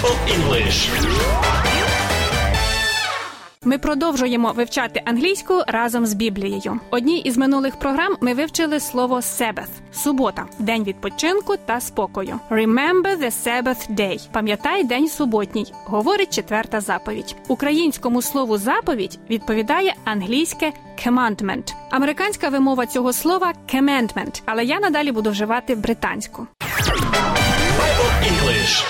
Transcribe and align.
Bible 0.00 0.16
English. 0.34 0.90
Ми 3.64 3.78
продовжуємо 3.78 4.52
вивчати 4.52 5.02
англійську 5.04 5.62
разом 5.66 6.06
з 6.06 6.14
Біблією. 6.14 6.80
Одній 6.90 7.18
із 7.18 7.36
минулих 7.36 7.78
програм 7.78 8.16
ми 8.20 8.34
вивчили 8.34 8.80
слово 8.80 9.16
Sabbath– 9.16 9.68
субота, 9.92 10.46
день 10.58 10.84
відпочинку 10.84 11.56
та 11.66 11.80
спокою. 11.80 12.40
Remember 12.50 13.18
the 13.18 13.30
Sabbath 13.46 13.90
day– 13.94 14.28
пам'ятай 14.32 14.84
день 14.84 15.08
суботній, 15.08 15.72
говорить 15.84 16.34
четверта 16.34 16.80
заповідь. 16.80 17.36
Українському 17.48 18.22
слову 18.22 18.58
заповідь 18.58 19.18
відповідає 19.30 19.94
англійське 20.04 20.72
commandment. 21.06 21.74
Американська 21.90 22.48
вимова 22.48 22.86
цього 22.86 23.12
слова 23.12 23.52
commandment, 23.74 24.42
але 24.46 24.64
я 24.64 24.80
надалі 24.80 25.12
буду 25.12 25.30
вживати 25.30 25.74
британську. 25.74 26.46
Bible 27.80 28.10
English. 28.30 28.89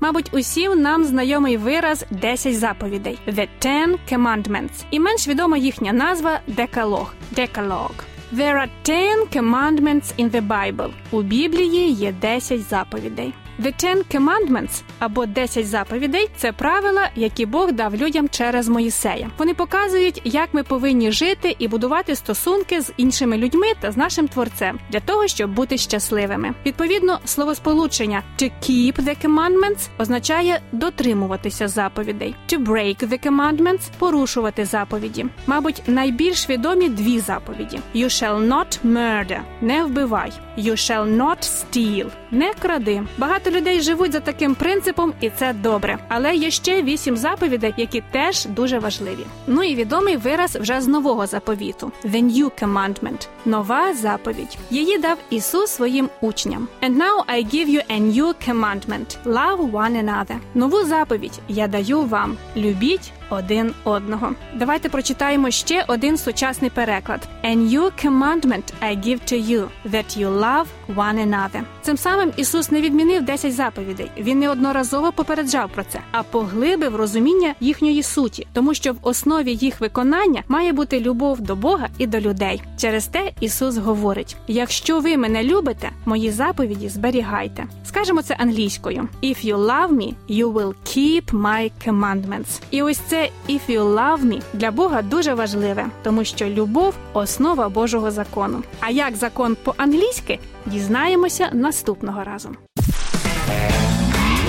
Мабуть, 0.00 0.30
усім 0.32 0.82
нам 0.82 1.04
знайомий 1.04 1.56
вираз 1.56 2.04
«10 2.12 2.52
заповідей» 2.52 3.18
The 3.26 3.48
Ten 3.64 3.96
Commandments. 4.12 4.84
І 4.90 5.00
менш 5.00 5.28
відома 5.28 5.56
їхня 5.56 5.92
назва 5.92 6.40
Декалог 6.46 7.14
Decalogue. 7.34 8.07
There 8.30 8.58
are 8.58 8.68
ten 8.82 9.26
commandments 9.28 10.12
in 10.18 10.30
the 10.30 10.42
Bible. 10.42 10.92
У 11.10 11.22
Біблії 11.22 11.90
є 11.92 12.12
10 12.12 12.60
заповідей. 12.60 13.34
The 13.60 13.84
Ten 13.84 14.04
Commandments 14.14 14.82
або 14.98 15.26
10 15.26 15.68
заповідей 15.68 16.28
це 16.36 16.52
правила, 16.52 17.08
які 17.14 17.46
Бог 17.46 17.72
дав 17.72 17.96
людям 17.96 18.28
через 18.28 18.68
Моїсея. 18.68 19.30
Вони 19.38 19.54
показують, 19.54 20.20
як 20.24 20.48
ми 20.52 20.62
повинні 20.62 21.12
жити 21.12 21.56
і 21.58 21.68
будувати 21.68 22.16
стосунки 22.16 22.80
з 22.80 22.92
іншими 22.96 23.36
людьми 23.36 23.66
та 23.80 23.92
з 23.92 23.96
нашим 23.96 24.28
творцем 24.28 24.78
для 24.90 25.00
того, 25.00 25.28
щоб 25.28 25.54
бути 25.54 25.78
щасливими. 25.78 26.54
Відповідно, 26.66 27.18
словосполучення 27.24 28.22
to 28.38 28.50
keep 28.62 28.94
the 28.94 29.26
commandments 29.26 29.88
означає 29.98 30.60
дотримуватися 30.72 31.68
заповідей. 31.68 32.34
To 32.48 32.64
break 32.64 33.08
the 33.08 33.26
commandments– 33.26 33.90
порушувати 33.98 34.64
заповіді. 34.64 35.26
Мабуть, 35.46 35.82
найбільш 35.86 36.50
відомі 36.50 36.88
дві 36.88 37.18
заповіді: 37.18 37.80
You 37.94 38.04
shall 38.18 38.48
not 38.48 38.84
murder– 38.84 39.40
не 39.60 39.84
вбивай. 39.84 40.32
You 40.58 40.72
shall 40.72 41.16
not 41.16 41.38
steal– 41.42 42.06
не 42.30 42.54
кради. 42.54 43.02
Багато 43.18 43.50
людей 43.50 43.80
живуть 43.80 44.12
за 44.12 44.20
таким 44.20 44.54
принципом, 44.54 45.12
і 45.20 45.30
це 45.30 45.52
добре. 45.52 45.98
Але 46.08 46.34
є 46.36 46.50
ще 46.50 46.82
вісім 46.82 47.16
заповідей, 47.16 47.74
які 47.76 48.02
теж 48.10 48.46
дуже 48.46 48.78
важливі. 48.78 49.26
Ну 49.46 49.62
і 49.62 49.74
відомий 49.74 50.16
вираз 50.16 50.56
вже 50.56 50.80
з 50.80 50.86
нового 50.88 51.26
заповіту: 51.26 51.92
The 52.04 52.24
New 52.24 52.50
Commandment– 52.62 53.28
нова 53.44 53.94
заповідь. 53.94 54.58
Її 54.70 54.98
дав 54.98 55.18
Ісус 55.30 55.70
своїм 55.70 56.08
учням. 56.20 56.68
And 56.82 56.96
now 56.96 57.24
I 57.36 57.54
give 57.54 57.68
you 57.68 57.82
a 57.90 58.00
new 58.00 58.34
commandment– 58.48 59.16
love 59.24 59.70
one 59.70 60.04
another. 60.04 60.36
Нову 60.54 60.84
заповідь 60.84 61.40
я 61.48 61.68
даю 61.68 62.02
вам. 62.02 62.36
Любіть 62.56 63.12
один 63.28 63.74
одного. 63.84 64.32
Давайте 64.54 64.88
прочитаємо 64.88 65.50
ще 65.50 65.84
один 65.88 66.18
сучасний 66.18 66.70
переклад. 66.70 67.28
A 67.44 67.56
new 67.56 67.90
commandment 68.04 68.72
I 68.82 68.96
give 68.96 69.20
to 69.32 69.48
you, 69.50 69.68
that 69.90 70.18
you 70.18 70.40
love 70.40 70.66
one 70.96 71.28
another. 71.28 71.62
Цим 71.88 71.96
самим 71.96 72.32
Ісус 72.36 72.70
не 72.70 72.80
відмінив 72.80 73.22
10 73.22 73.54
заповідей. 73.54 74.10
Він 74.18 74.38
неодноразово 74.38 75.12
попереджав 75.12 75.70
про 75.74 75.84
це, 75.84 76.00
а 76.12 76.22
поглибив 76.22 76.96
розуміння 76.96 77.54
їхньої 77.60 78.02
суті, 78.02 78.46
тому 78.52 78.74
що 78.74 78.92
в 78.92 78.96
основі 79.02 79.54
їх 79.54 79.80
виконання 79.80 80.42
має 80.48 80.72
бути 80.72 81.00
любов 81.00 81.40
до 81.40 81.56
Бога 81.56 81.88
і 81.98 82.06
до 82.06 82.20
людей. 82.20 82.62
Через 82.76 83.06
те 83.06 83.32
Ісус 83.40 83.76
говорить: 83.76 84.36
якщо 84.46 85.00
ви 85.00 85.16
мене 85.16 85.44
любите, 85.44 85.90
мої 86.06 86.30
заповіді 86.30 86.88
зберігайте. 86.88 87.64
Скажемо 87.84 88.22
це 88.22 88.34
англійською: 88.38 89.08
If 89.22 89.46
you 89.46 89.56
love 89.56 89.90
me, 89.90 90.12
you 90.28 90.52
will 90.52 90.74
keep 90.84 91.32
my 91.32 91.70
commandments. 91.86 92.62
І 92.70 92.82
ось 92.82 92.98
це 92.98 93.30
«if 93.48 93.60
you 93.68 93.94
love 93.94 94.20
me» 94.20 94.42
для 94.54 94.70
Бога 94.70 95.02
дуже 95.02 95.34
важливе, 95.34 95.86
тому 96.02 96.24
що 96.24 96.46
любов 96.46 96.94
основа 97.12 97.68
Божого 97.68 98.10
закону. 98.10 98.62
А 98.80 98.90
як 98.90 99.16
закон 99.16 99.56
по-англійськи 99.64 100.38
дізнаємося 100.66 101.50
наступного 101.78 102.24
разу. 102.24 102.56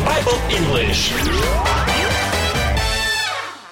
Bible 0.03 0.39
English. 0.49 1.13